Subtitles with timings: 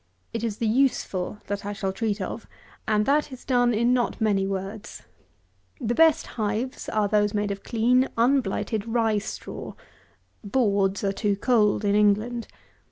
[0.33, 2.47] It is the useful that I shall treat of,
[2.87, 5.03] and that is done in not many words.
[5.79, 9.75] The best hives are those made of clean unblighted rye straw.
[10.43, 12.47] Boards are too cold in England.